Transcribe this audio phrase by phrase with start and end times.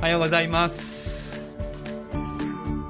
[0.00, 0.74] おはようございます。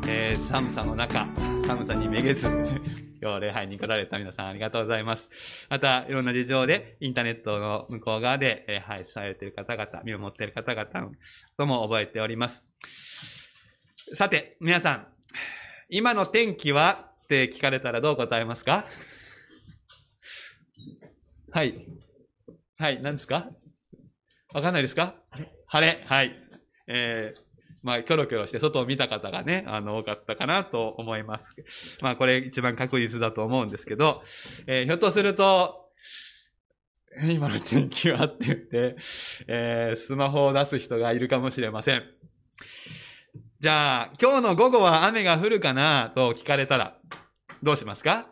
[0.09, 1.27] えー、寒さの中、
[1.67, 2.47] 寒さにめげず、
[3.21, 5.29] 今日礼拝に来られた皆さんありがとうございます。
[5.69, 11.11] また、いろんな事情で、インターネットの向こう側で礼拝されている方々、見守っている方々
[11.59, 12.65] とも覚えております。
[14.15, 15.09] さて、皆さん、
[15.89, 17.09] 今の天気は？
[17.25, 18.87] って聞かれたらどう答えますか？
[21.51, 21.87] はい。
[22.79, 23.51] はい、何ですか？
[24.55, 25.17] わかんないですか？
[25.67, 26.05] 晴れ。
[26.07, 26.50] はい。
[26.93, 27.41] えー、
[27.85, 31.45] まあ、キョロキョロして外を見た方がね、あの、多かったかなと思います。
[32.01, 34.25] まあ、これ一番確実だと思うんですけど、
[34.67, 35.87] えー、ひょっとすると、
[37.29, 38.97] 今の天気はって言って、
[39.47, 42.03] えー、スマホを出す人がいるかもしれません。
[43.61, 46.97] じゃあ、今日の午後は雨が降るかなと聞かれたら、
[47.63, 48.27] どうしますか？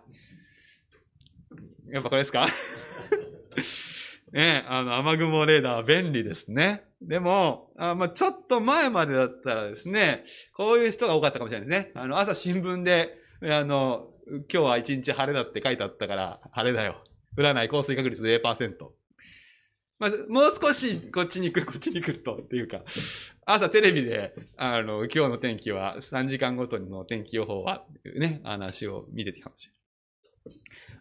[1.91, 2.49] やっぱこれですか？
[4.33, 6.85] ねあの、雨雲レーダーは便利ですね。
[7.01, 11.93] でも、あまあ、ちょっと前までだったらですね、こういう人が多かったかもしれないですね。
[11.95, 17.03] あの、朝新聞で、あの、今日は一日晴れだって書いてあったから、晴れだよ。
[17.37, 18.99] 降らない降水確率0%。
[19.99, 22.83] まあ、もう少しこっちに来る、こっちに来ると、っていうか、
[23.47, 27.85] 朝テレビで、あの、今日の天気は、3時間ごとの天気予報は、
[28.17, 29.78] ね、話を見てたかもしれない。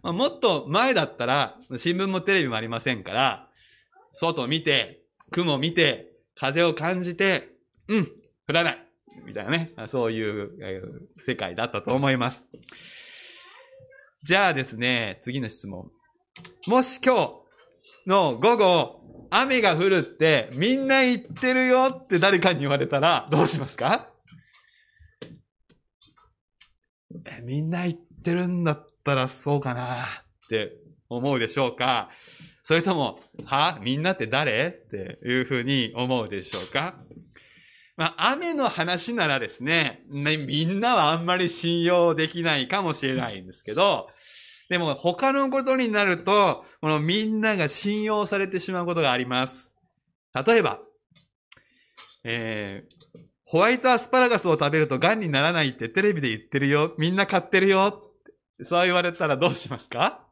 [0.03, 3.49] まあ、もっと前だったら、新聞もテレビもありませんから、
[4.13, 7.49] 外を見て、雲を見て、風を感じて、
[7.87, 8.11] うん、
[8.47, 8.87] 降らない。
[9.25, 10.51] みたいなね、そういう、
[11.25, 12.47] 世界だったと思います。
[14.23, 15.91] じゃあですね、次の質問。
[16.67, 24.09] もし今日の午後、雨が降るってみんな言ってるよって誰かに言われたらどうしますか？
[27.25, 30.73] えみんな言ってるんだったらそうかなって
[31.09, 32.09] 思うでしょうか
[32.63, 33.79] それとも、は？
[33.81, 34.67] みんなって誰？
[34.67, 36.95] っていうふうに思うでしょうか
[37.95, 44.09] まあ、雨の話ならですね、ねみんなはあんまり信用できないかもしれないんですけど、
[44.69, 49.73] でも他のことになると、このみんなが信用されてしまうことがあります。
[50.45, 50.79] 例えば、
[52.25, 56.93] えー、ホワイトアスパラガスを食べると癌にならないってテレビで言ってるよ。
[56.97, 58.06] みんな買ってるよ。
[58.65, 60.25] そう言われたらどうしますか？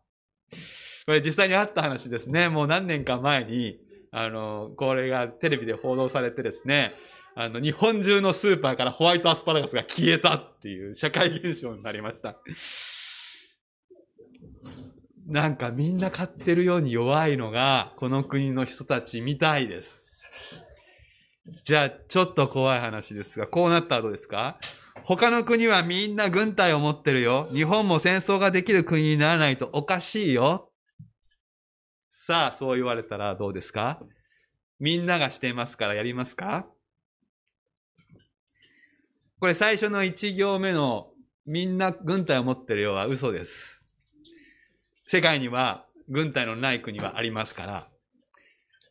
[1.05, 2.49] これ実際にあった話ですね。
[2.49, 3.77] もう何年か前に、
[4.11, 6.95] あの、これがテレビで報道されてですね、
[7.35, 12.35] あの、日本中のスーパーからホワイトアスパラガスが消えたっていう社会現象になりました。
[15.27, 20.11] なんかみんな買ってるように弱いのが、この国の人たちみたいです。
[21.63, 24.57] じゃあ、ちょっと怖い話ですが、こうなったらどうですか？
[25.03, 27.47] 他の国はみんな軍隊を持ってるよ。
[27.51, 30.71] 日本も戦争ができる国にならないとおかしいよ。
[32.27, 33.99] さあ、そう言われたらどうですか？
[34.79, 36.65] みんながしてますからやりますか？
[39.39, 41.11] これ最初の1行目の
[41.45, 43.83] みんな軍隊を持ってるようは嘘です。
[45.07, 47.87] 世界には軍隊のない国はありますから、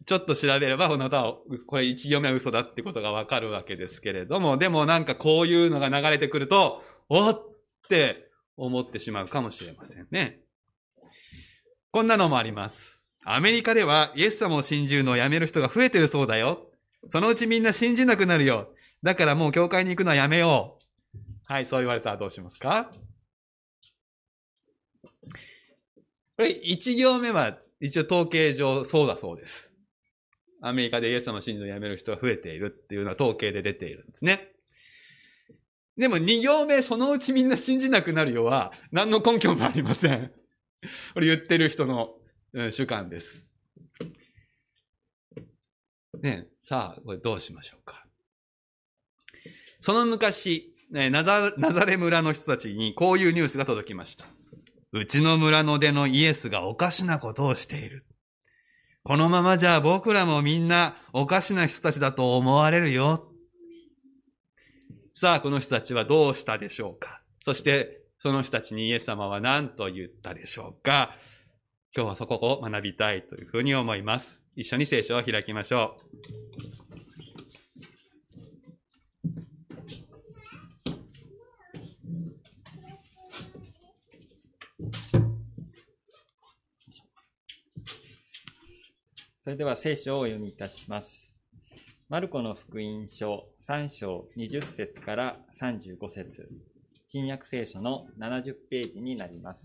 [0.06, 7.42] ちょっと調べれば、この歌は、これ一行目は嘘だってことがわかるわけですけれども、でもなんかこういうのが流れてくると、おっ
[7.88, 10.40] て思ってしまうかもしれませんね。
[11.90, 12.76] こんなのもあります。
[13.24, 16.70] アメリカではイエス様を信じるのをやめる人が増えてるそうだよ。
[17.08, 18.68] そのうちみんな信じなくなるよ。
[19.02, 20.78] だからもう教会に行くのはやめよ
[21.14, 21.18] う。
[21.44, 22.90] はい、そう言われたらどうしますか？
[26.36, 29.70] これ、一行目は一応統計上そうだそうです。
[30.66, 34.48] アメリカでイエス様を信じるのをやめる人が増えているっていうのは統計で出ているんですね。
[35.98, 40.32] でも二行目、そのうちみんな信じなくなるよは、何の根拠もありません。
[41.12, 42.14] これ言ってる人の、
[42.54, 43.46] うん主観です。
[46.22, 48.06] ねさあ、これどうしましょうか。
[49.80, 54.24] その昔、ねナザナザレ村の人たちにこういうニュースが届きました。
[54.92, 58.06] うちの村の出のイエスがおかしなことをしている。
[59.06, 63.28] このままじゃ僕らもみんなおかしな人たちだと思われるよ。
[65.14, 67.20] さあ、この人たちはどうしたでしょうか？
[67.44, 71.10] そして、その人たちにイエス様は何と言ったでしょうか？
[71.94, 74.40] 今日はそこを学びたいというふうに思います。
[74.56, 75.96] 一緒に聖書を開きましょ
[76.80, 76.83] う。
[89.44, 91.30] それでは聖書をお読みいたします。
[92.08, 96.48] マルコの福音書3章20節から35節
[97.08, 99.60] 新約聖書の70ページになります。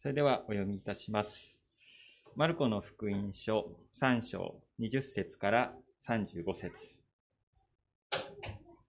[0.00, 1.53] それではお読みいたします。
[2.36, 3.70] マルコの福音書
[4.00, 5.72] 3章20節から
[6.08, 6.72] 35節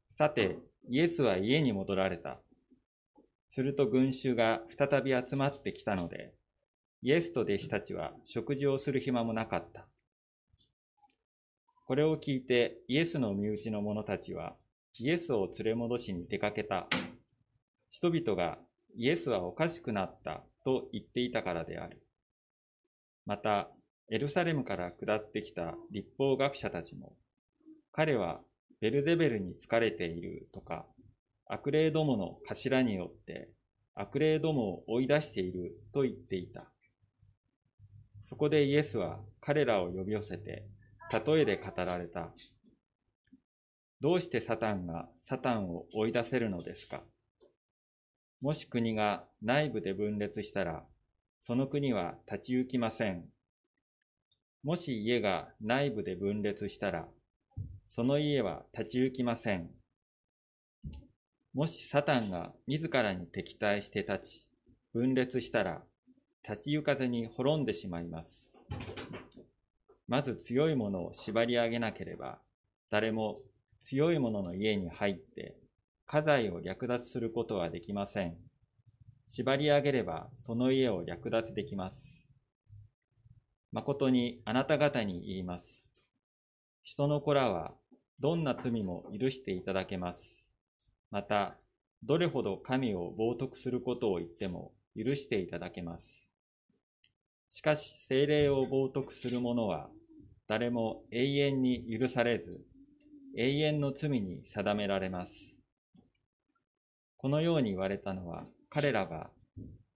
[0.09, 0.57] さて、
[0.89, 2.39] イエスは家に戻られた。
[3.51, 6.33] すると群衆が再び集まってきたので、
[7.03, 9.85] イエスと弟子たちは食事をする暇もなかった。
[11.85, 14.55] これを聞いてイエスの身内の者たちは
[14.97, 16.87] イエスを連れ戻しに出かけた。
[17.91, 18.57] 人々が
[18.95, 22.04] イエスはおかしくなったと言っていたからである。
[23.25, 23.69] また、
[24.11, 27.15] エルサレムから下ってきた立法学者たちも、
[27.91, 28.41] 彼は
[28.81, 30.85] ベルゼベルに疲れているとか、
[31.47, 33.49] 悪霊どもの頭によって
[33.95, 36.65] 悪霊どもを追い出していると言っていた。
[38.27, 40.65] そこでイエスは彼らを呼び寄せて、
[41.11, 42.31] 例えで語られた。
[44.01, 47.01] どうしてサタンがサタンを追い出せるのですか？
[48.41, 50.83] もし国が内部で分裂したら、
[51.47, 53.23] その国は立ち行きません。
[54.63, 57.05] もし家が内部で分裂したら、
[57.91, 59.69] その家は立ち行きません。
[61.53, 64.47] もしサタンが自らに敵対して立ち、
[64.91, 65.83] 分裂したら、
[66.49, 68.49] 立ち行かずに滅んでしまいます。
[70.07, 72.39] まず強いものを縛り上げなければ、
[72.89, 73.37] 誰も
[73.83, 75.55] 強い者の家に入って、
[76.07, 78.35] 家財を略奪することはできません。
[79.27, 82.15] 縛り上げれば、その家を略奪できます。
[83.71, 85.83] 誠にあなた方に言います。
[86.83, 87.73] 人の子らは、
[88.19, 90.21] どんな罪も許していただけます。
[91.11, 91.57] また、
[92.03, 96.05] どれほど神を冒涜することを言っても許していただけます。
[97.51, 99.89] しかし、精霊を冒涜する者は、
[100.47, 102.61] 誰も永遠に許されず、
[103.37, 105.31] 永遠の罪に定められます。
[107.17, 108.45] このように言われたのは、
[108.75, 109.29] 彼らが、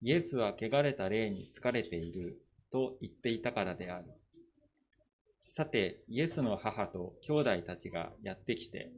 [0.01, 2.42] イエスは汚れた霊に疲れている
[2.74, 4.04] と言っていたからである。
[5.56, 8.92] さて、イエスの母と兄弟たちがやってきて、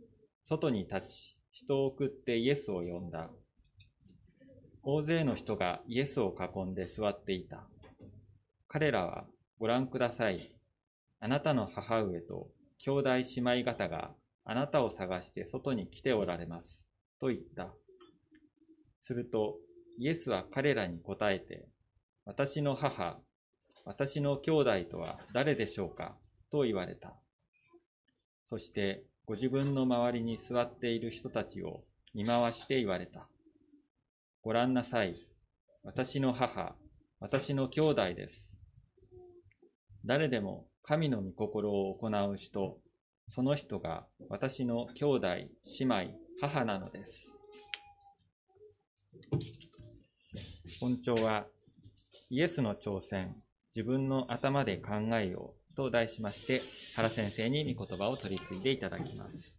[0.50, 3.30] 外に立ち、人を送ってイエスを呼んだ。
[4.82, 7.68] 大勢の人がイエスを囲んで座っていた。
[8.68, 9.28] 彼らは、
[9.60, 10.56] ご覧ください。
[11.20, 14.10] あなたの母上と兄弟姉妹方が
[14.44, 16.82] あなたを探して外に来ておられます。
[17.20, 17.76] と言った。
[19.06, 19.60] すると、
[20.00, 21.68] イエスは彼らに答えて、
[22.26, 23.20] 私の母、
[23.86, 26.16] 私の兄弟とは誰でしょうか？
[26.52, 27.16] と言われた。
[28.50, 31.84] そして、ご自分の周りに座っている人たちを
[32.14, 33.28] 見回して言われた。
[34.42, 35.14] ご覧なさい。
[35.84, 36.76] 私の母、
[37.20, 38.48] 私の兄弟です。
[40.06, 42.78] 誰でも神の御心を行う人、
[43.30, 45.50] その人が私の兄弟、姉
[45.82, 45.96] 妹、
[46.40, 47.34] 母なのです。
[50.80, 51.46] 本庁は、
[52.30, 53.36] イエスの挑戦、
[53.76, 56.62] 自分の頭で考えようと題しまして、
[56.96, 59.56] 原先生に御言葉を取り継いでいただきます。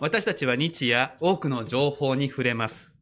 [0.00, 2.94] 私たちは日夜多くの情報に触れます。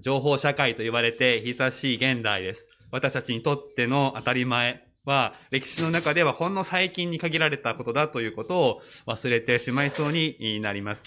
[0.00, 2.66] 情報社会と言われて久しい現代です。
[2.90, 11.04] 私たちにとっての当たり前は歴史の中ではほんの最近に限られたことだということを忘れてしまいそうになります。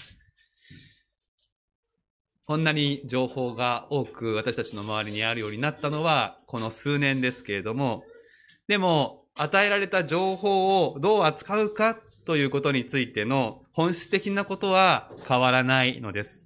[2.44, 8.02] こんなに情報が多く私たちの周りにあるようになったのはこの数年ですけれども、
[8.66, 16.44] でも与えられた情報をどう扱うかということについての本質的なことは変わらないのです。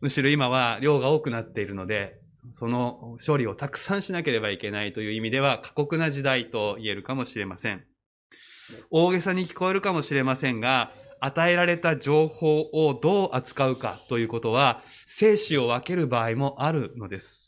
[0.00, 2.21] むしろ今は量が多くなっているので、
[2.58, 7.84] その処理をたくさんしなければいけないという意味では過酷な時代と言えるかもしれません。
[8.90, 17.40] 大げさに聞こえるかもしれませんが、与えられた情報をどう扱うかということは、生死を分ける場合もあるのです。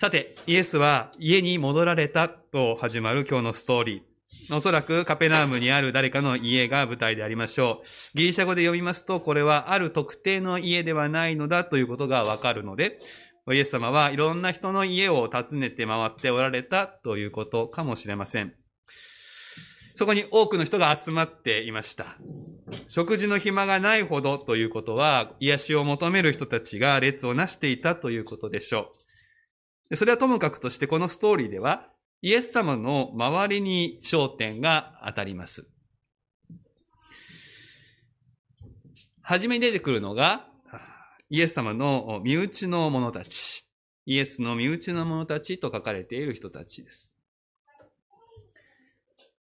[0.00, 4.13] さて、イエスは家に戻られたと始まる今日のストーリー。
[4.50, 7.82] おそらくカペナームにある誰かの家が舞台でありましょ
[8.14, 8.18] う。
[8.18, 12.98] ギリシャ語で読みますと、これはある特定の家ではないのだということがわかるので、
[13.52, 18.54] イエス様はいろんな人の家を訪ねて回っておられたということかもしれません。
[19.96, 22.16] そこに多くの人が集まっていました。
[22.88, 28.92] 食事の暇がないほどということは、癒しを求める人たちが列をなしていたということでしょ
[29.90, 29.96] う。
[29.96, 31.88] それはともかくとしてこのストーリーでは、
[32.24, 35.66] イエス様の周りに焦点が当たります。
[39.20, 40.46] はじめに出てくるのが、
[41.28, 43.66] イエス様の身内の者たち。
[44.06, 47.12] イエスの身内の者たちと書かれている人たちです。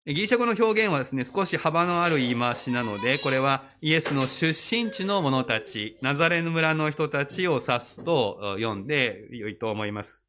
[0.04, 10.20] ギリシャ語の表現はですね、少し幅のある言い回しなので、これはイエスの出身地の者たち、ナザレヌ村の人たちを指すと読んで良いと思います。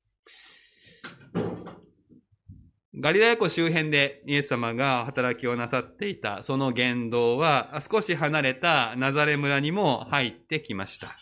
[2.95, 11.17] ガリラヤ湖周辺でイエス様が働きをなさっていたその言動は少し離れたナザレ村にも入ってきました。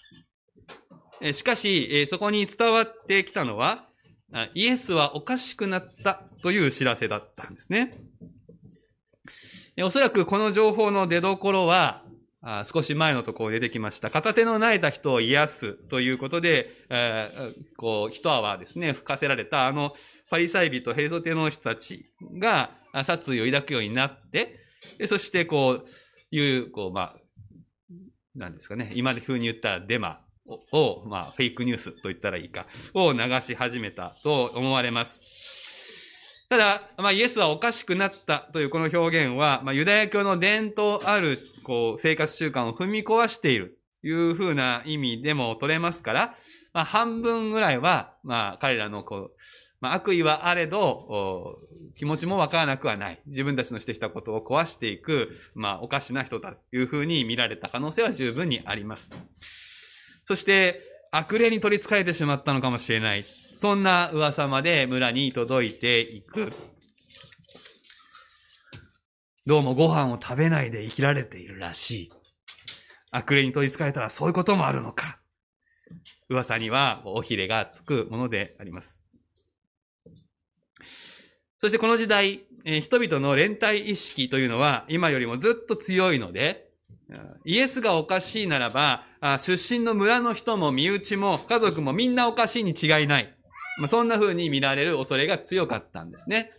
[1.34, 3.86] しかし、そこに伝わってきたのは、
[4.54, 8.00] イエスはおかしくなったという知らせだったんですね。
[9.84, 12.04] おそらくこの情報の出所は、
[12.66, 14.10] 少し前のところ出てきました。
[14.10, 16.72] 片手の泣いた人を癒すということで、
[17.78, 19.94] こう、一泡ですね、吹かせられたあの
[20.32, 22.06] パリサイ人、ヘルソテの人たち
[22.40, 22.72] が
[23.06, 24.60] 殺意を抱くようになって、
[25.06, 25.88] そしてこう、
[26.34, 27.16] いう、こう、まあ、
[28.34, 30.22] なんですかね、今風に言ったらデマ
[30.72, 35.22] を、まあ、フェイクニュースと言ったらいいか、を流し始めたと思われます。
[36.48, 46.36] ただ、まあ、イエスはおかしくなったというこの表現は、まあ、ユダヤ教の伝統ある、こう、生活習慣を踏み壊しているというふうな意味でも取れますから、
[46.72, 49.41] まあ、半分ぐらいは、まあ、彼らの、こう、
[49.82, 51.58] まあ、悪意はあれど、
[51.96, 53.22] 気持ちもわからなくはない。
[53.26, 59.10] 自分たちのしてきたことを壊していく、まあ、おかしな人だというふうに見られた可能性は十分にあります。
[60.28, 63.26] そして、悪霊に取り憑かれてしまったのかもしれない。
[63.56, 66.54] そんな噂まで村に届いていく。
[69.48, 72.12] どうもご飯を食べないで生きられているらしい。
[73.10, 75.20] 悪霊に取り憑かれたらそういうこともあるのか。
[76.30, 79.01] 噂にはおひれがつくものであります。
[81.62, 86.72] そしてこの時代、えー、人々の連帯意識というのは今よりもずっと強いので、
[87.46, 89.04] イエスがおかしいならば、
[89.40, 93.36] 出身の村の人も身内も家族もみんなおかしいに違いない。
[93.80, 96.52] まあ、そんな風に見られる恐れが強かったんですね。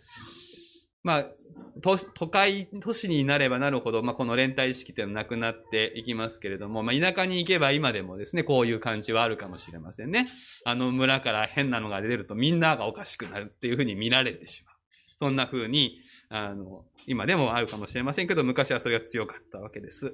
[1.03, 1.25] まあ、
[1.81, 10.29] 都都会、都市になればなるほど、まあ、この連帯意識というのはなくなっていきますけれども、まあ、田舎に行けば今でもですね、こういう感じはあるかもしれませんね。
[10.65, 14.72] あの村から変なのが出るとみんながおかしくなるっていう風に見られてしまう。
[15.23, 20.13] そんな風に、あの、今でもあるかもしれませんけど、昔はそれが強かったわけです。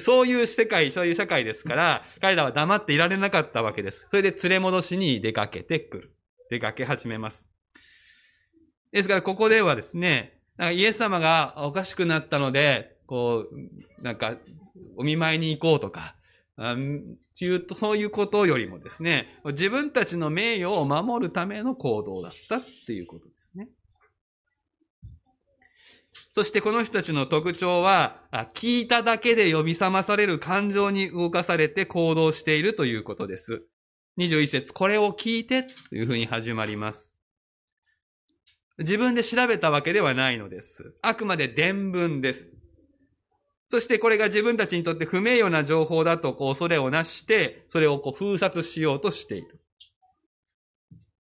[0.00, 4.06] そういう世界、そういう社会ですから、彼らは黙っていられなかったわけです。
[4.10, 6.16] それで連れ戻しに出かけてくる。
[6.50, 7.48] 出かけ始めます。
[8.92, 14.36] ですから、ここではですね、なんかイエス様がおかしくなったので、こう、なんか、
[14.98, 16.16] お見舞いに行こうとか、
[16.58, 17.16] うん
[17.80, 23.33] そういうことよりもですね、自分たちの名誉を守るための行動だったっていうこと
[26.34, 28.20] そしてこの人たちの特徴は、
[28.54, 33.62] 聞いただけで呼び覚まされる感情に動かされて行動しているということです。
[34.18, 37.12] 21節、これを聞いてというふうに始まります。
[38.78, 40.96] 自分で調べたわけではないのです。
[41.02, 42.52] あくまで伝聞です。
[43.70, 49.60] そしてこれが自分たちにとって不名誉な情報だとこう恐れをなして、それをこう封殺しようとしている。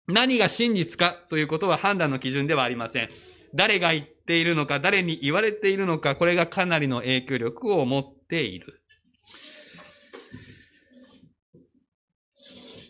[0.08, 3.10] 何が真実かということは判断の基準ではありません。
[3.54, 8.82] 誰が言っているのか、誰に言われているのか、これがかなりの影響力を持っている。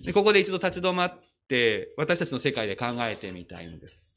[0.04, 4.16] でここで一度立ち止まって、私たちの世界で考えてみたいのです。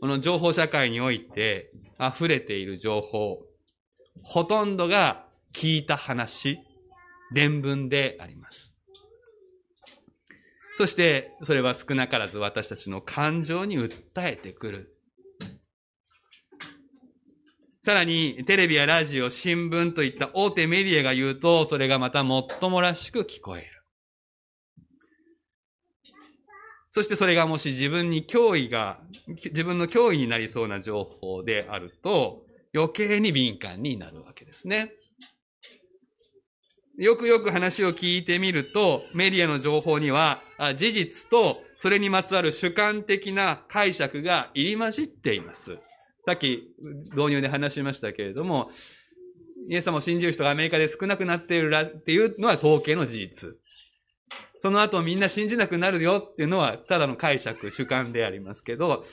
[0.00, 3.38] この情報社会において溢れている情報、
[4.22, 6.58] ほとんどが聞いた話、
[7.32, 8.74] 伝聞であります。
[10.78, 14.91] そして、それは少なからず私たちの感情に訴えてくる。
[17.84, 23.66] さらに、テレビやラジオ、新聞といった大手メディアが言うと、それがまたもっともらしく聞こえる。
[26.92, 34.92] そしてそれがもし自分に脅威が、自分の脅威になりそうな情報であると、余計に敏感になるわけですね。
[36.98, 40.40] よくよく話を聞いてみると、メディアの情報には、
[40.78, 45.80] 事実とそれにまつわる主観的な解釈が入り混じっています。
[46.24, 46.74] さっき
[47.14, 48.70] 導入で話しましたけれども、
[49.68, 53.56] イエス様を信じる人がアメリカで少なくなっているらっていうのは統計の事実。
[54.62, 59.04] その後みんな信じなくなるよっていうのはただの解釈、主観でありますけど、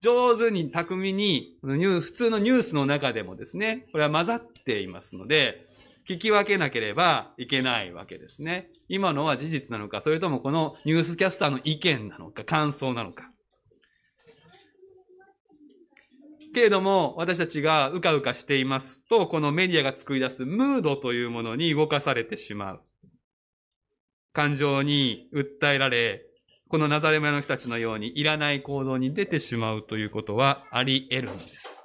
[0.00, 5.66] 上手に巧みに、普通のニュースの中でもですね、これは混ざっていますので、
[6.08, 8.68] 聞き分けなければいけないわけですね。
[8.88, 13.30] 今のは事実なのか、それともこのニュースキャスターの意見なのか、感想なのか。
[16.56, 22.80] けれども、私たちがうかうかしていますと、このメディアが作り出すムードというものに動かされてしまう。
[24.32, 26.22] 感情に訴えられ、
[26.70, 31.78] このナザレ村の人たちのようにいらない行動に出てしまうということはあり得るんです。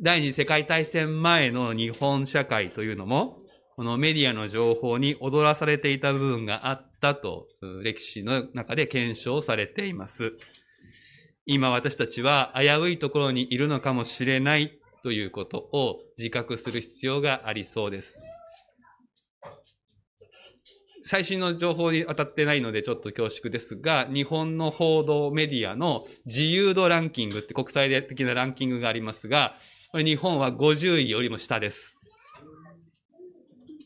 [0.00, 3.38] 第二次世界大戦前の日本社会というのも、
[3.76, 7.46] このメディアの情報に踊らされていた部分があったと、
[7.84, 10.32] 歴史の中で検証されています。
[11.46, 18.20] 今私たちは危ういところにいるのかもしれないということを自覚する必要がありそうです。
[21.06, 29.54] 最新の情報に当たってないのでちょっと恐縮ですが、日本の報道メディアの自由度ランキングって国際的なランキングがありますが、
[29.92, 31.94] 日本は50位よりも下です。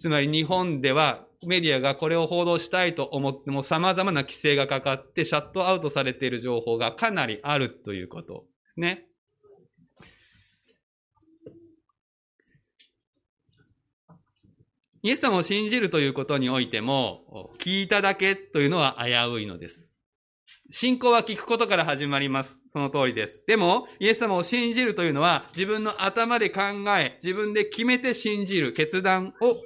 [0.00, 9.04] つまり日本ではメディアがこれを報道したいと思っても様々な規制がかかってシャットアウトされている情報がかなりあるということですね。
[15.02, 19.94] イエス様を信じるということにおいても、聞いただけというのは危ういのです。
[20.70, 22.60] 信仰は聞くことから始まります。
[22.72, 23.44] その通りです。
[23.46, 26.60] でも、イエス様を信じるというのは、自分の頭で考
[26.98, 29.56] え、自分で決めて信じる決断を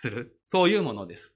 [0.00, 0.40] する。
[0.44, 1.32] そういうものです。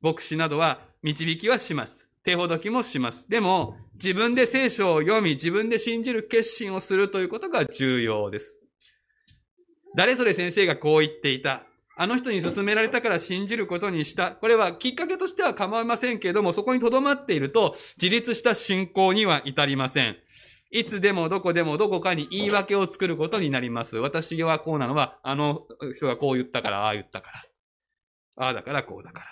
[0.00, 2.08] 牧師などは導きはします。
[2.24, 3.28] 手ほどきもします。
[3.28, 8.60] でも、自分で聖書を読み、自分で信じる決心をするということが重要です。
[9.96, 11.64] 誰それ先生がこう言っていた。
[11.96, 14.32] あの人に勧められたから信じることにした。
[14.32, 20.16] これはきっかけとしては構いませんけれども、そこに留まっていると、自立した信仰には至りません。
[20.72, 23.98] いつでもどこでもどこかに言い訳を作ることになります。
[23.98, 27.44] 私はこうなのは、あの人がこう言ったから、ああ言ったから。
[28.36, 29.26] ああだからこうだから。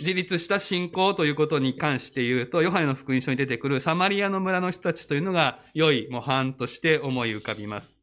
[0.00, 8.02] 自立した信仰ということに関して言うと、ヨハネの福音書に出てくるサマリアの村の人たちというのが良い模範として思い浮かびます。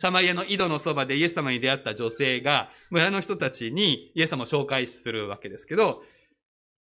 [0.00, 6.02] サマリアの井戸のそばでイエス様に出会った女性が村の人たちにイエス様を紹介するわけですけど、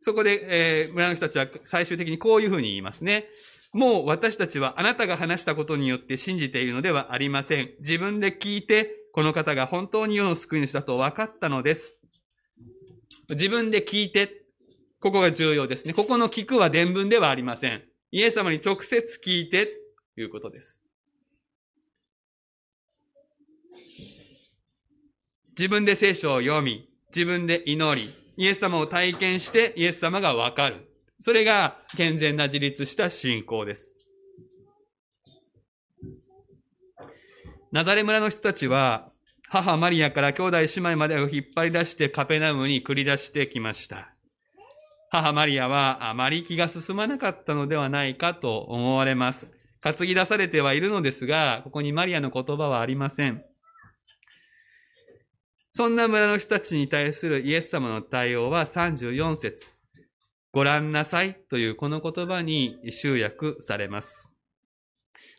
[0.05, 3.25] そこで、えー、村の人たちは最終的にこういうふうに言いますね。
[3.73, 7.71] もう私たちはあなたが話したことによって信じているのではありません。
[7.79, 11.95] 自分で聞いて、この方が本当に世の救い主だと分かったのです。
[13.31, 14.45] 自分で聞いて、
[15.01, 15.95] ここが重要ですね。
[15.95, 17.83] ここの聞くは伝聞ではありません。
[18.11, 19.69] イエス様に直接聞いて、
[20.15, 20.83] ということです。
[25.57, 30.89] 自分で聖書を読み、自分で祈り、イエス様を体験してイエス様がわかる。
[31.21, 33.95] それが健全な自立した信仰です。
[37.73, 39.11] ナザレ村の人たちは、
[39.49, 44.15] 母マリアから兄弟姉妹までを引っ張り出してカペナムに繰り出してきました。
[45.11, 49.53] 母マリアはあまり気が進まなかったのではないかと思われます。
[49.81, 53.45] 担ぎ出されてはいるのですが、ここにマリアの言葉はありません。
[55.77, 59.77] そんな村の人たちに対するイエス様の対応は34節
[60.53, 64.31] ご覧なさいというこの言葉に集約されます。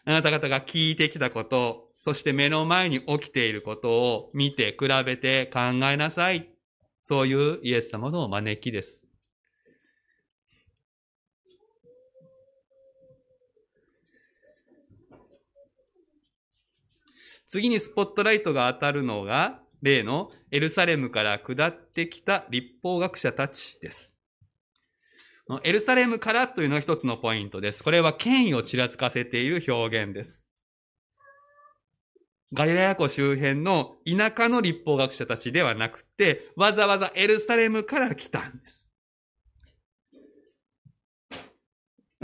[0.04, 6.50] あなた方が聞いてきたこと、そして目の前に起きていることを見て比べて考えなさい。
[7.02, 9.06] そういうイエス様の招きです。
[17.48, 24.14] 次にスポットライトが当たるのが、例のエルサレムから下ってきた立法学者たちです。
[25.64, 27.84] エルサレムからというのが一つのポイントです。
[27.84, 30.46] これは権威をちらつかせている表現です。
[32.52, 38.88] ガリラヤ湖周辺の田舎の立法学者たちではなくて、わざわざエルサレムから来たんです。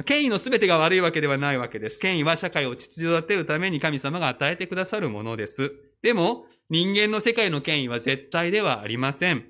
[0.04, 2.00] 権威の全てが悪いわけではないわけです。
[2.00, 5.72] 権威は社会を秩序立てるために神様が与えてくださるものです。
[6.02, 9.44] でも、人間の世界の権威は絶対ではありません。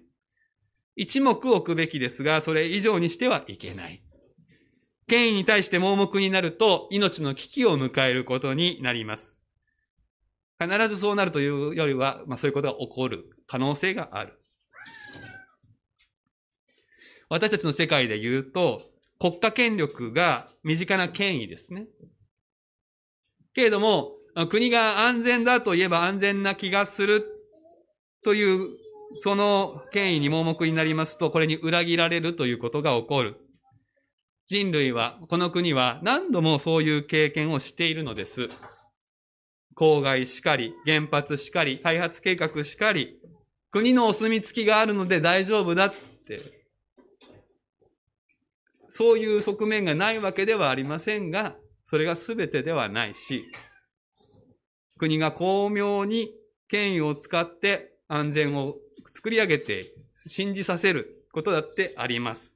[0.95, 4.03] 一目置くべきですが、それ以上にしてはいけない。
[5.07, 9.37] 権威に対して盲目になると、命の危機を迎えることになります。
[10.59, 14.41] 必ずそうなるというよりは、まあ、そういうことが起こる可能性がある。
[17.29, 18.81] 私たちの世界で言うと、
[19.19, 21.85] 国家権力が身近な権威ですね。
[23.53, 24.13] けれども、
[24.49, 27.25] 国が安全だと言えば安全な気がする
[28.23, 28.69] という、
[29.15, 33.35] その権威に盲目になりますと、これに裏切られるということが起こる。
[34.47, 38.47] 人類は、この国は何度もそういう経験をしているのです。
[39.75, 43.17] 郊外しかり、原発しかり、開発計画しかり、
[43.71, 46.61] 国のお墨付きがあるので大丈夫だって
[48.91, 51.55] そういう側面がないわけではありませんが、
[51.89, 53.45] それが全てではないし、
[55.01, 56.29] 国が巧妙に
[56.67, 58.75] 権威を使って安全を
[59.15, 59.95] 作り上げて
[60.27, 62.55] 信じさせることだってあります。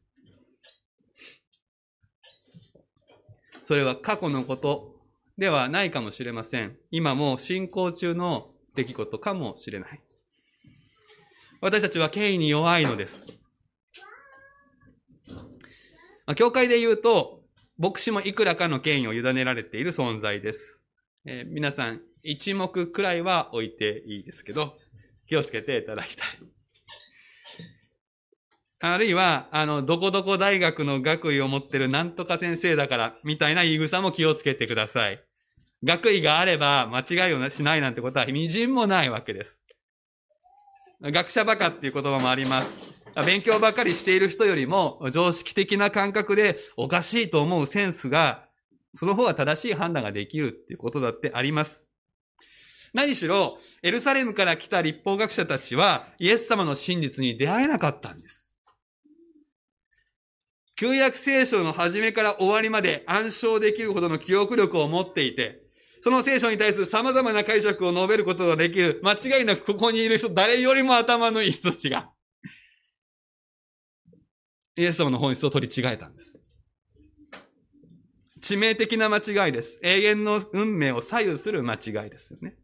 [3.63, 4.93] それは過去のこと
[5.39, 6.77] ではないかもしれません。
[6.91, 9.99] 今も進行中の出来事かもしれない。
[11.62, 13.27] 私たちは権威に弱いのです。
[16.27, 17.41] あ、教会で言うと、
[17.79, 20.84] 牧師もいくらかの権威を委ねられている存在です。
[21.25, 24.76] えー、皆さん、一目くらいは置いていいですけど、
[25.28, 26.28] 気をつけていただきたい。
[28.80, 35.24] あるいは、あの、どこどこ大学の学位を持ってるなんとか先生だから、みたいな言い草も気をつけてください。
[35.84, 39.62] 学位があれば間違いをしないなんてことは微塵もないわけです。
[41.02, 42.96] 学者バカっていう言葉もあります。
[43.26, 48.46] 勉強ばかりしている人よりも常識的な感覚でおかしいと思うセンスが、
[48.96, 51.88] その方が正しい判断ができるっていうことだってあります。
[52.95, 58.53] 何しろ、エルサレムから来た立法学者たちはイエス様の真実に出会えなかったんです。
[60.77, 65.62] 旧約聖書の始めから終わりまで暗唱できるほどの記憶力を持っていて、
[66.05, 72.10] その聖書に対する様々な解釈を述べることができる、間違いなくここにいる人、誰よりも頭のいい人たちが、
[74.77, 76.34] イエス様の本質を取り違えたんです。
[78.39, 79.79] 致命的な間違いです。
[79.84, 82.55] 永遠の運命を左右する間違いですよね。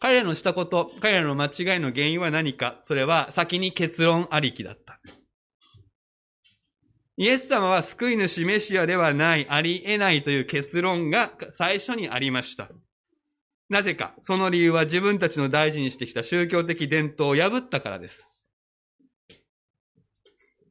[0.00, 5.26] 彼らのしたこと、彼らの間違いの原因は何か、それは先に結論ありきだったんです。
[7.18, 12.70] イエス様は救い主メシアではない、ありえないという結論が最初にありました。
[13.68, 18.30] なぜか、その理由は自分たちの大事にしてきた宗教的伝統を破ったからです。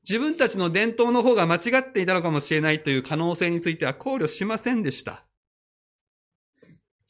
[0.10, 5.29] 自分たちの伝統の方が間違っていたのかもしれないという可能性については考慮しませんでした。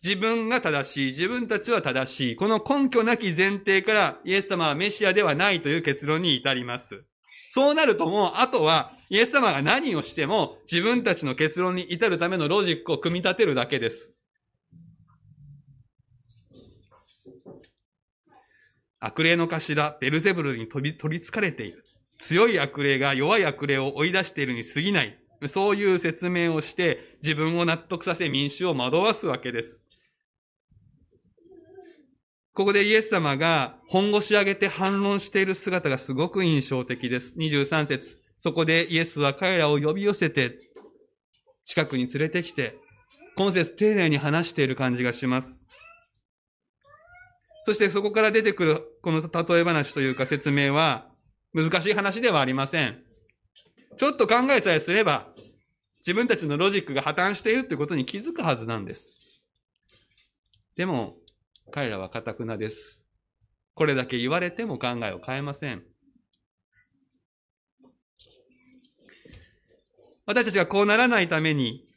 [0.02, 2.36] 自分が正しい、自分たちは正しい。
[2.38, 7.04] この根拠なき前提からイエス様はメシアではないという結論に至ります。
[7.52, 14.14] そうなるともう、あとはイエス様が何をしても自分たちの結論に至るためのロジックを組み立てるだけです。
[19.02, 21.86] 悪霊の頭、ベルゼブルに飛び、取り憑かれている。
[22.20, 25.18] 強い悪霊が弱い悪霊を追い出しているに過ぎない。
[25.48, 29.82] そういう説明をして自分を納得させ民衆を惑わすわけです。
[32.54, 37.34] ここでイエス様が本腰上げて反論している姿がすごく印象的です。
[37.38, 40.60] 23節そこでイエスは彼らを呼び寄せて
[41.66, 42.76] 近くに連れてきて、
[43.36, 45.62] 今節丁寧に話している感じがします。
[47.64, 51.08] そしてそこから出てくるこの例え話というか説明は
[51.54, 53.04] 難しい話ではありません。
[53.98, 55.28] ちょっと考えさえすれば、
[56.00, 59.42] 自分たちのロジックが破綻しているということに気づくはずなんです。
[60.78, 61.18] でも、
[61.70, 63.00] 彼らは堅くなです。
[63.76, 65.84] これだけ言われても考えを変えません。
[70.26, 71.88] 私たちがこうならないために、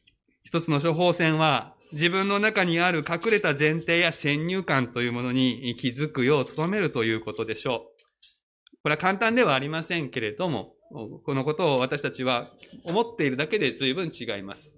[0.42, 8.80] 一つの処方箋は、自分の中にある隠れた前提や先入観というものに気づくよう努めるということでしょう。
[8.82, 10.74] これは簡単ではありませんけれども、
[11.24, 12.50] このことを私たちは
[12.84, 14.72] 思っているだけで随分違います。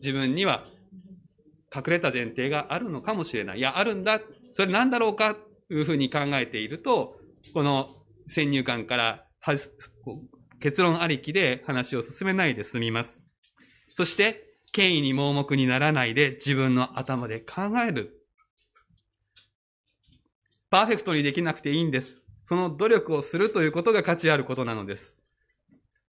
[0.00, 0.66] 自分には
[1.76, 3.58] 隠れた前提があるのかもしれない。
[3.58, 4.20] いや、あるんだ。
[4.54, 5.36] それ何だろうか？
[5.68, 7.16] というふうに考えていると、
[7.52, 7.90] この
[8.28, 9.26] 先入観から
[10.60, 13.22] 結論ありきで話を進めないで済みます。
[13.94, 18.22] そして、権威に盲目にならないで自分の頭で考える。
[20.70, 22.24] パーフェクトにできなくていいんです。
[22.44, 25.16] その努力をするということが価値あることなのです。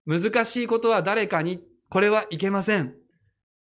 [0.05, 2.95] 難しいことは誰かに、これはいけません。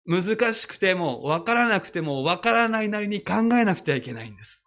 [0.07, 4.63] 難しくても、わからなくても、わからないなりに考えなくてはいけないんです。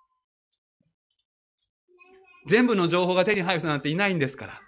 [2.49, 4.61] 全部の情報が手に入る人なんていないんですから。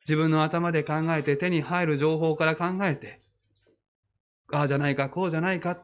[0.00, 3.20] 自分の頭で考えて手に入る情報から考えて、
[4.50, 5.76] ああじゃないか、こうじゃないか、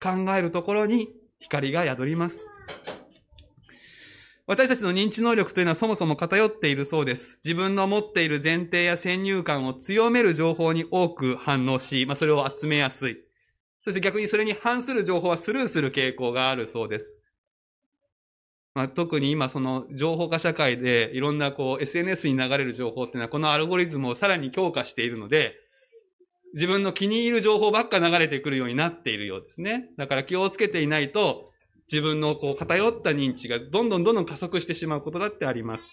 [0.00, 2.57] 考えるところに光が宿ります。
[4.48, 7.38] 私たちの認知能力というのはそもそも偏っているそうです。
[7.44, 13.18] 自分の持っている前提や先入観を強める情報に多く反応し、まあ、それを集めやすい。
[13.84, 17.18] そして逆にそれに反する情報はスルーする傾向があるそうです。
[18.74, 25.56] まあ、特に今その情報化社会でいろんなこう SNS に流れる情報っていうのはこのアルゴリズムをさらに強化しているので、
[26.54, 29.90] 自分の気に入る情報ばっか流れてくるようになっているようですね。
[29.98, 31.50] だから気をつけていないと、
[31.90, 35.84] 自分のこう偏った認知がどんどんどんどん加速してしまうことだってあります。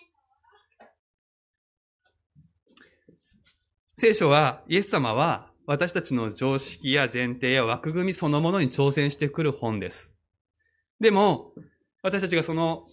[3.98, 10.12] 聖書は、イエス様は私たちの常識や前提や枠組みそのものに挑戦してくる本です。
[11.00, 11.54] でも、
[12.04, 12.88] 私たちがその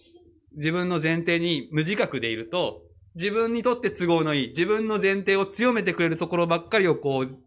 [0.55, 2.83] 自分の前提に無自覚でいると、
[3.15, 7.37] 自分にとって都合のいい、自分の前提を強めてくれるところばっかりをこう、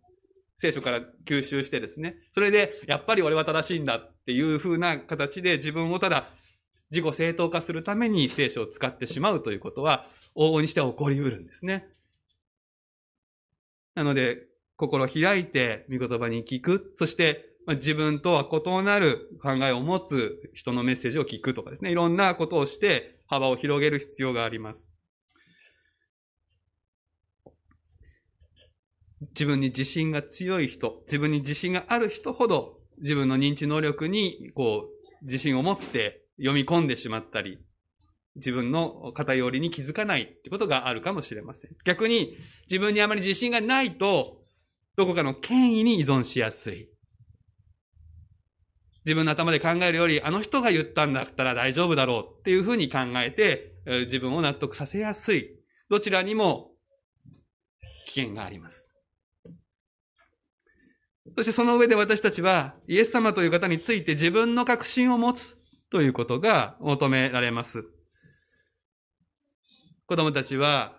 [0.58, 2.16] 聖書から吸収してですね。
[2.32, 6.30] それで、やっぱり俺は正しいんだっていう風な形で自分をただ
[6.90, 11.86] 自己正当化するために聖書を使ってしまうということは、往々にして起こりうるんですね。
[13.94, 16.92] なので、心を開いて、御言葉に聞く。
[16.96, 21.90] そして、自分とは異なる考えを持つ人のメッセージを聞くとかですね。
[21.90, 24.88] いろんなことをして幅を広げる必要があります。
[29.20, 34.88] 自分に自信が強い人、自分に自信がある人ほど自分の認知能力にこ
[35.22, 37.58] う自信を持って読み込んでしまったり、
[38.36, 41.70] 自分の偏りに気づかないってことがあるかもしれません。
[41.84, 42.36] 逆に
[42.68, 44.42] 自分にあまり自信がないと、
[44.96, 46.88] どこかの権威に依存しやすい。
[49.06, 53.72] 自分の頭で考えるより、あの人が言ったんだったら大丈夫だろうっていうふうに考えて、
[54.06, 55.56] 自分を納得させやすい。
[55.88, 56.72] どちらにも
[58.06, 58.85] 危険があります。
[61.36, 65.54] そしてその上で私たちは、イエス様という方について自分の確信を持つ
[65.90, 67.84] ということが求められます。
[70.06, 70.96] 子供たちは、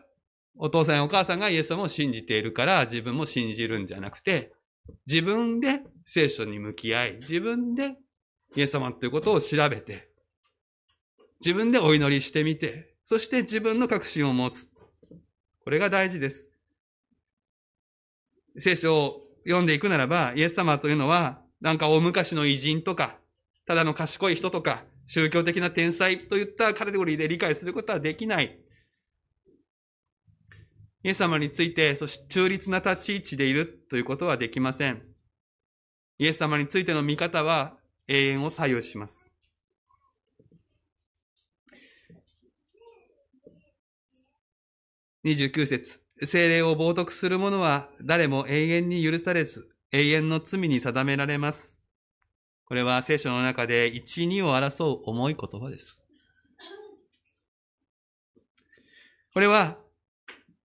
[0.55, 4.53] お父さんやお母さんがイエス様を信じているから自分も信じるんじゃなくて、
[5.07, 7.95] 自分で聖書に向き合い、自分で
[8.55, 10.07] イエス様ということを調べて、
[11.41, 14.69] 自分でお祈りしてみて、そして自分の確信を持つ。
[15.63, 16.51] これが大事です。
[18.59, 23.17] 聖書を読んでいくならば、イエス様というのは、なんか大昔の偉人とか、
[23.65, 28.59] ただの賢い人とか、宗教的な天才といったカテゴリーで理解することはできない。
[31.01, 35.01] イエス様について、そして中立な立ち位置でいるということはできません。
[36.19, 37.77] イエス様についての見方は
[38.09, 39.31] 永遠を左右します。
[45.23, 51.79] 29節精霊を冒涜する者は誰も永遠に許されず、永遠の罪に定められます。
[52.65, 56.01] これは聖書の中で一、二を争う重い言葉です。
[59.33, 59.77] これは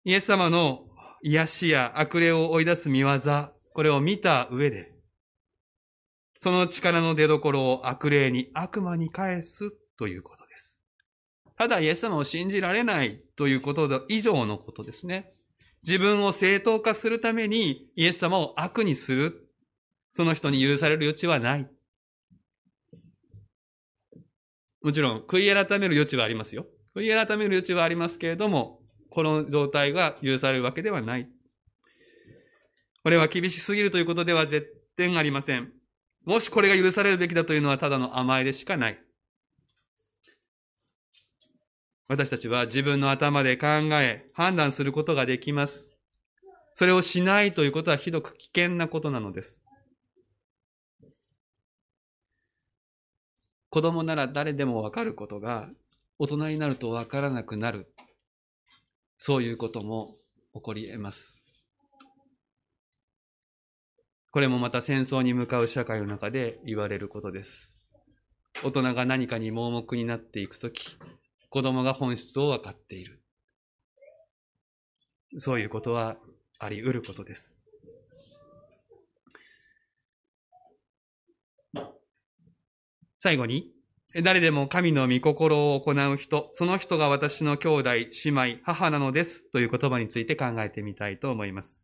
[0.04, 0.86] イエス様の
[1.24, 3.18] 癒しや悪霊を追い出す見業、
[3.74, 4.92] これを見た上で、
[6.40, 10.78] その力の出所を悪霊に悪魔に返すということです。
[11.58, 15.32] ただイエス様を信じられないということ以上のことですね。
[15.86, 19.50] 自分を正当化するためにイエス様を悪にする。
[20.12, 21.68] その人に許される余地はない。
[24.82, 26.66] もちろん、悔い改める余地はありますよ。
[26.96, 31.30] 悔い改める余地はありますけれども、この状態が許されるわけではない。
[33.04, 35.72] これは厳しすぎるということでは絶対ありません。
[36.26, 39.07] もしこれが許されるべきだというのはただの甘えでしかない。
[42.08, 43.68] 私たちは自分の頭で考
[44.02, 45.92] え、判断することができます。
[46.74, 49.62] それをしないということはひどく危険なことなのです。
[53.70, 55.70] 子供なら誰でもわかることが、
[56.18, 57.94] 大人になるとわからなくなる
[59.20, 60.16] そういうことも
[60.54, 61.36] 起こり得ます。
[64.32, 67.74] これもまた戦争に向かう社会の中で言われることです。
[68.64, 70.98] 大人が何かに盲目になっていくとき、
[71.50, 73.22] 子供が本質を分かっている。
[75.38, 76.18] そういうことは
[76.60, 77.58] あり得ることです。
[83.20, 83.72] 最後に、
[84.24, 91.84] 誰でも神の御心を行う人、その人が私の兄弟、姉妹、母なのですという言葉について考えてみたいと思います。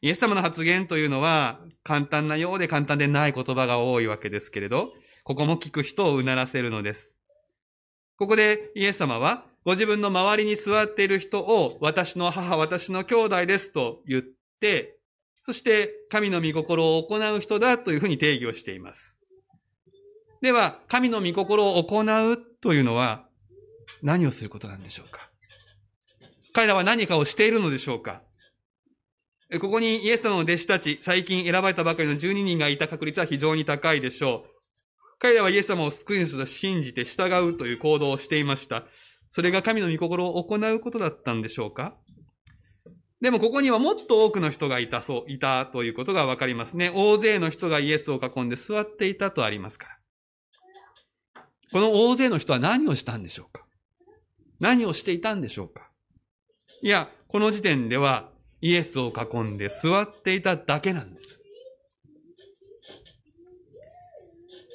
[0.00, 7.14] イエス様の発言というのは簡単なようで簡単でない言葉が多いわけですけれど、ここも聞く人をうならせるのです。
[8.22, 14.22] ここでイエス様はご自分の周りに座っている人を私の母、私の兄弟ですと言っ
[14.60, 14.96] て、
[15.44, 19.18] そして神の御心を行う人だというふうに定義をしています。
[20.40, 23.24] では、神の御心を行うというのは
[24.04, 25.28] 何をすることなんでしょうか？
[26.52, 28.22] 彼らは何かをしているのでしょうか？
[29.60, 34.51] ここにイエス様の弟子たち、最近選ばれたばかりの12人がいた確率は非常に高いでしょう。
[35.22, 38.86] 彼らはイエス様を救い主と信じて従うという行動をしていました。
[39.30, 41.94] それが神の御心を行うことだったんでしょうか？
[43.20, 46.90] でもここにはもっと多くの人がいたそう、いたということがわかりますね。
[46.92, 49.86] 大勢の人がイエスを囲んで座っていたとありますか
[51.34, 51.42] ら。
[51.70, 53.64] この大勢の人は何をしたんでしょうか？
[54.58, 55.88] 何をしていたんでしょうか？
[56.82, 61.38] いや、この時点ではイエスを囲んで座っていただけなんです。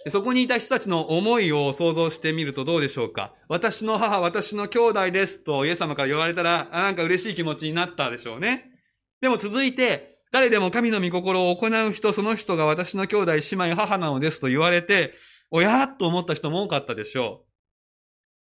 [0.10, 3.34] そこにいた人たちの思いを想像してみるとどうでしょうか？
[3.50, 8.65] 私の母、私の兄弟ですとイエス様から言われたら、あなんか嬉しい気持ちになったでしょうね。
[9.22, 15.13] でも続いて、誰でも神の御心を行う人、その人が私の兄弟、姉妹、母なのですと言われて、
[15.50, 17.46] おやっと思った人も多かったでしょ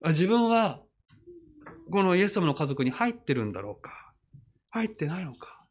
[0.02, 0.10] う。
[0.10, 0.80] 自分は、
[1.90, 3.92] このイエス様の家族に入ってるんだろうか？
[4.70, 5.66] 入ってないのか？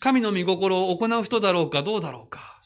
[0.00, 1.82] 神の御心を行う人だろうか？
[1.82, 2.59] どうだろうか？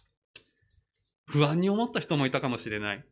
[1.26, 3.04] 不安に思った人もいたかもしれない。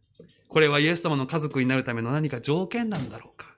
[0.48, 3.56] これはイエス様の家族になるための何か条件なんだろうか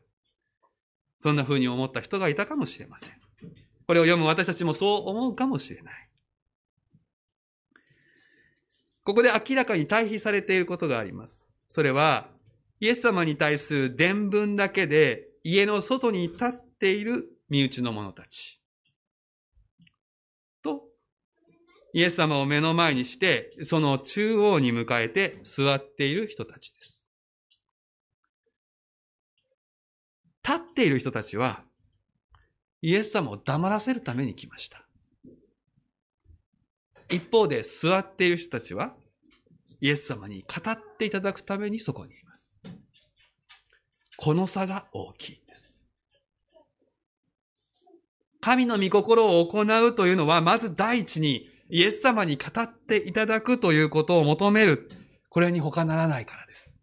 [1.18, 3.12] そんな風に思った人がいたかもしれません。
[3.86, 6.08] これを読む私たちもそう思うかもしれない。
[9.04, 11.48] ここで明らかに対比されていることがあります。
[11.66, 12.30] それは、
[12.80, 18.60] イエス様に対する伝聞だけで家の外に立っている身内の者たち。
[20.62, 20.84] と、
[21.94, 26.98] イエス様を目の前にして、その中央に迎えて座っている人たちです。
[30.44, 31.62] 立っている人たちは、
[32.82, 34.88] イエス様を黙らせるために来ました。
[37.10, 38.96] 一方で座っている人たちは、
[39.80, 42.56] イエス様に語っていただくためにそこにいます。
[44.16, 45.72] この差が大きいんです。
[48.40, 54.88] 神の御心を行うというのは、まず第一に、イエス様に語っていただくということを求める。
[55.28, 56.78] これに他ならないからです。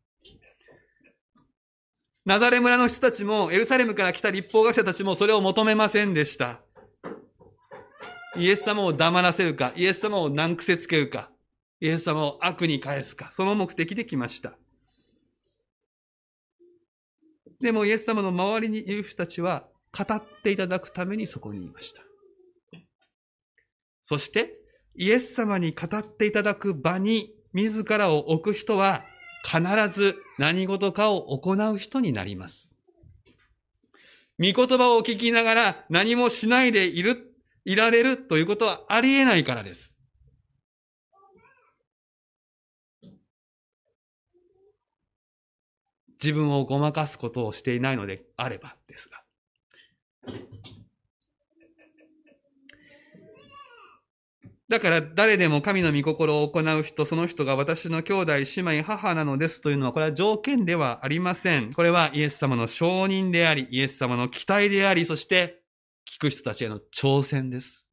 [2.26, 6.60] ナザレ村の人たちも、エルサレムから来た立法学者たちもそれを求めませんでした。
[8.36, 11.32] イエス様を黙らせるか、イエス様を難癖つけるか、
[11.80, 14.58] イエス様を悪に返すか、その目的で来ました。
[17.62, 22.02] でもイエス様の周りにいる人たちは、語っていただくためにそこにいました。
[24.04, 24.61] そして、
[24.96, 29.04] イエス様に語っていただく場に自らを置く人は
[29.44, 29.62] 必
[30.00, 32.78] ず何事かを行う人になります。
[34.40, 39.96] 御言葉を聞きながら何もしないでいる、いられるということはありえないからです。
[46.22, 49.24] 自分をごまかすことをしていないのであればですが。
[54.72, 61.74] だから誰でも神の御心を行う人、その人が私の兄弟、姉妹、母なのですというのは、これは条件ではありません。
[61.74, 65.62] これはイエス様の承認であり、イエス様の期待であり、そして
[66.10, 67.86] 聞く人たちへの挑戦です。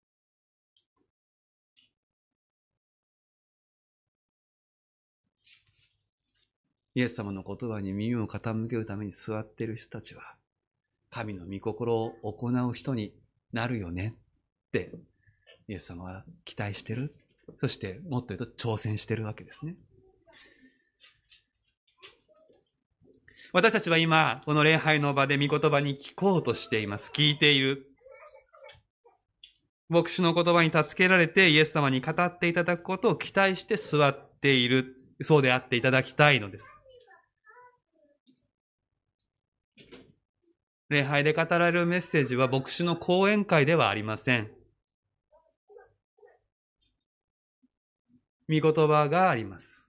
[6.95, 10.37] イエス様の言葉に耳を傾けるために座っている人たちは、
[11.11, 13.12] 神の御心を行う人に
[13.53, 14.14] なるよね
[14.69, 14.93] って
[15.69, 17.15] イエス様は期待してる？
[17.61, 19.77] そしてもっと言うと挑戦してるわけですね。
[23.53, 27.11] 私たちは今、この礼拝の場で御言葉に聞こうとしています。
[27.15, 27.87] 聞いている。
[29.89, 34.97] 牧師の言葉に助けられてイエス様に語っていただくことを期待して座っている。
[35.23, 36.67] そうであっていただきたいのです。
[40.91, 44.51] 礼拝で語られるメッセージは牧師の講演会ではありません。
[48.49, 49.89] 御言葉があります。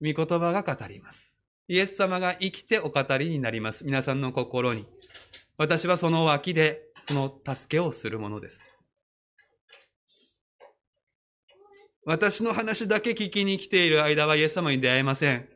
[0.00, 1.38] 御言葉が語ります。
[1.68, 3.84] イエス様が生きてお語りになります。
[3.84, 4.86] 皆さんの心に。
[5.58, 8.60] 私はその脇でその助けをするものです。
[12.04, 15.48] 私の話だけ聞きに来ている間はイエス様に出会えません。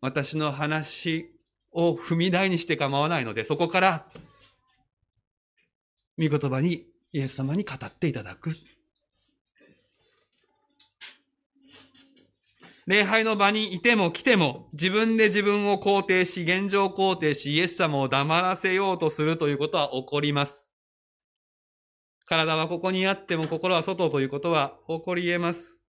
[0.00, 1.34] 私の話
[1.72, 4.06] を踏み台にして構わないので、そこから、
[6.18, 8.52] 御言葉に、イエス様に語っていただく。
[12.86, 20.70] 礼拝の場にいても来ても、自分で自分を肯定し、現状肯定し、イエス様を黙らせようとするということは起こります。
[22.26, 25.80] 体はここにあっても心は外ということは起こり得ます。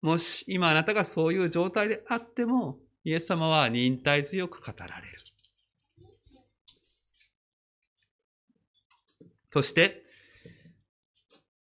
[0.00, 5.18] もし今あなたがそういう状態であっても、イエス様は忍耐強く語られる。
[9.52, 10.02] そして、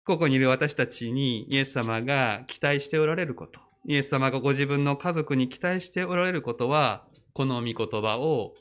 [0.04, 8.54] ここにいる私たちにイエス様が期待しておられること、イエス様がご自分の家族に期待しておられることは、この御言葉を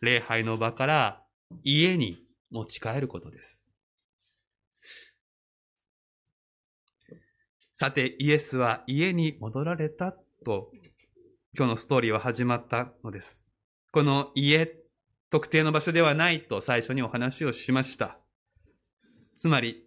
[0.00, 1.22] 礼拝の場から
[1.62, 2.18] 家に
[2.50, 3.68] 持ち帰ることです。
[7.76, 10.12] さて、イエスは家に戻られた
[10.44, 10.70] と
[11.56, 13.46] 今日のストーリーは始まったのです。
[13.92, 14.74] この家、
[15.30, 18.18] 特定の場所ではないと最初にお話をしました。
[19.38, 19.86] つまり、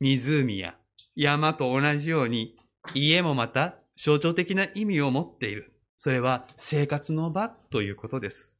[0.00, 0.74] 湖や
[1.14, 2.56] 山と同じように、
[2.94, 5.72] 家もまた象徴的な意味を持っている。
[5.96, 8.56] それは生活の場ということです。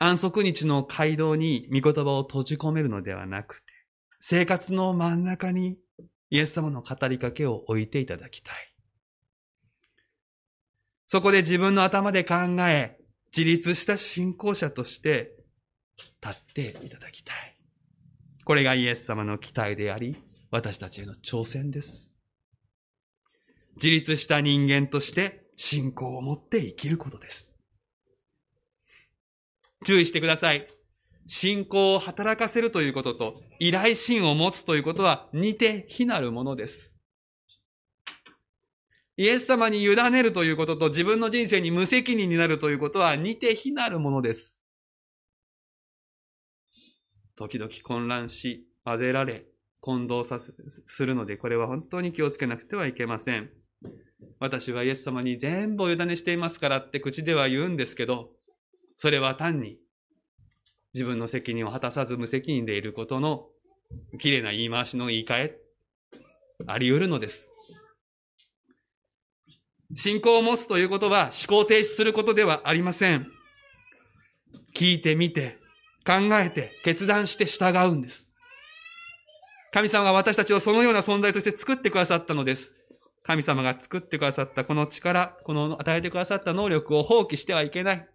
[0.00, 3.72] 安息日の街道に御言葉を閉じ込めるのではなくて、
[4.18, 5.78] 生活の真ん中に
[6.30, 8.74] イエス様の語りかけを置いていただきたい。
[11.06, 12.34] そこで自分の頭で考
[12.66, 12.96] え、
[13.36, 15.36] 自立した信仰者として
[16.20, 17.56] 立っていただきたい。
[18.44, 20.16] これがイエス様の期待であり、
[20.50, 22.10] 私たちへの挑戦です。
[23.76, 27.52] 自立した人間として信仰を持って生きることです。
[29.86, 30.66] 注意してください。
[31.26, 36.96] 信仰を働かせるということと、依頼心を持つということは似て非なるものです。
[39.16, 44.58] イエス様に委ねるということと自分の人生に無責任になるということは似て非なるものです。
[47.36, 49.49] 時々混乱し、あぜられ、
[49.80, 50.40] 混同さ
[50.86, 53.50] するので、これは本当に気をつけなくてはいけません。
[54.38, 58.30] 私はイエス様に全部お委ねしていますからって口では言うんですけど、
[58.98, 59.78] それは単に
[60.92, 63.46] 自分の責任を果たさず無責任でいることの
[64.20, 65.58] 綺麗な言い回しの言い換え、
[66.66, 67.48] あり得るのです。
[69.96, 73.26] 信仰を持つということは思考停止することではありません。
[74.76, 75.58] 聞いてみて、
[76.06, 78.29] 考えて、決断して従うんです。
[79.72, 82.72] 神様が私たちをそのような存在として作ってくださったのです。
[83.22, 88.08] 神様が作ってくださったこの力、この与えてくださった能力を放棄してはいけない。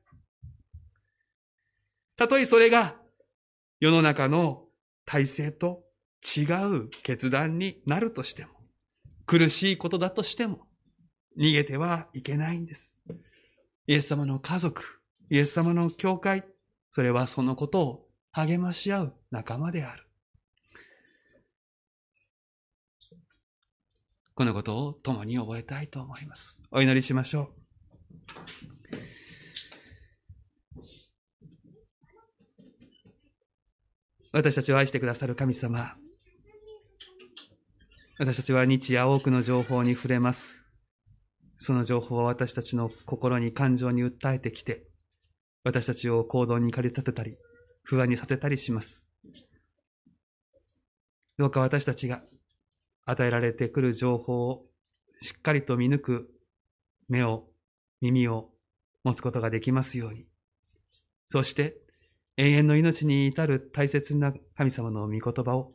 [2.18, 2.96] たとえそれが
[3.80, 4.64] 世の中の
[5.06, 5.84] 体制と
[6.26, 8.52] 違う決断になるとしても、
[9.26, 10.68] 苦しいことだとしても、
[11.38, 12.98] 逃げてはいけないんです。
[13.88, 14.84] イエス様の家族、
[15.30, 16.44] イエス様の教会、
[16.92, 20.05] それはそのことを励まし合う仲間である。
[24.36, 26.60] このことを共に覚えたいと思います。
[26.70, 27.66] お祈りしましょう。
[34.34, 35.96] 私たちを愛してくださる神様。
[38.20, 40.66] 私たちは日夜多くの情報に触れます。
[41.60, 44.86] その情報は私たちの心に感情に訴えてきて、
[45.64, 47.38] 私たちを行動に駆り立てたり、
[47.84, 49.06] 不安にさせたりします。
[51.38, 52.22] どうか私たちが
[53.06, 54.66] 与えられてくる情報を
[55.22, 56.30] しっかりと見抜く
[57.08, 57.48] 目を、
[58.02, 58.50] 耳を
[59.04, 60.26] 持つことができますように。
[61.32, 61.78] そして
[62.38, 65.74] 永遠の命に至る大切な神様の御言葉を、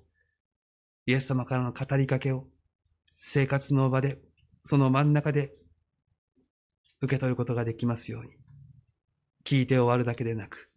[1.06, 2.46] イエス様からの語りかけを、
[3.22, 4.18] 生活の場で、
[4.64, 5.52] その真ん中で
[7.00, 8.32] 受け取ることができますように。
[9.46, 10.70] 聞いて終わるだけでなく、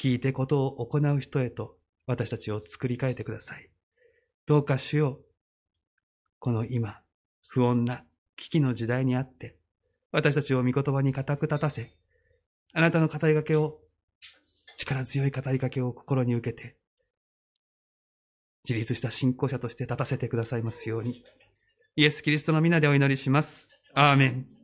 [0.00, 1.76] 聞いてことを行う人へと
[2.06, 3.70] 私たちを作り変えてください。
[4.46, 5.20] どうか主よ、
[6.38, 7.00] この今、
[7.48, 8.04] 不穏な
[8.36, 9.56] 危機の時代にあって、
[10.12, 11.94] 私たちを御言葉に固く立たせ、
[12.72, 13.80] あなたの語りかけを
[14.78, 16.76] 力強い語りかけを心に受けて、
[18.68, 21.24] 自立した信仰者として立たせてくださいますように。
[21.94, 23.80] イエス・キリストの皆でお祈りします。
[23.94, 24.55] アーメン。